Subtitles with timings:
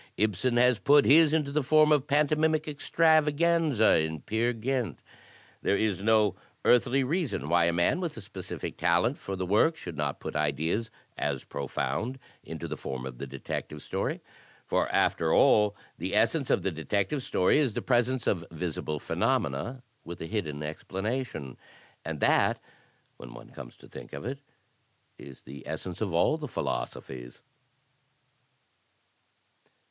[0.17, 5.03] Ibsen has put his into the form of pantomimic extravaganza in 'Peer Gynt.'
[5.61, 6.35] There is no
[6.65, 10.35] earthly reason why a man with a specific talent for the work should not put
[10.35, 14.21] ideas as profound into fthe form of the detective story.
[14.65, 19.83] For after all the essence of' the detective story is the presence of visible phenomena
[20.03, 21.57] with a hidden explanation.
[22.03, 22.59] And that,
[23.17, 24.39] when one comes to think of it,
[25.19, 27.43] is the essence of all the philosophies."